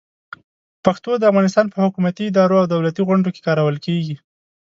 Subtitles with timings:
[0.85, 4.15] پښتو د افغانستان په حکومتي ادارو او دولتي غونډو کې کارول کېږي.